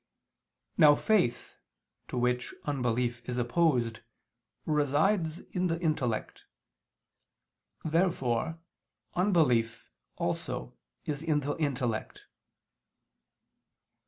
Now 0.79 0.95
faith, 0.95 1.59
to 2.07 2.17
which 2.17 2.55
unbelief 2.65 3.21
is 3.29 3.37
opposed, 3.37 3.99
resides 4.65 5.37
in 5.51 5.67
the 5.67 5.79
intellect. 5.79 6.45
Therefore 7.85 8.57
unbelief 9.13 9.91
also 10.15 10.75
is 11.05 11.21
in 11.21 11.41
the 11.41 11.55
intellect. 11.57 12.23